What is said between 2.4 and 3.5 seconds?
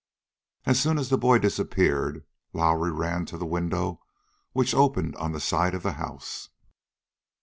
Lowrie ran to the